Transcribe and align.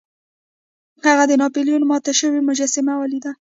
هغه 1.07 1.23
د 1.27 1.33
ناپلیون 1.41 1.83
ماته 1.91 2.11
شوې 2.19 2.39
مجسمه 2.49 2.93
ولیده. 2.97 3.29